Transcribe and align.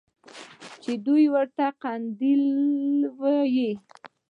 چې 0.83 0.91
دوى 1.05 1.25
ورته 1.35 1.65
قنديل 1.81 2.43
ويل. 3.19 3.77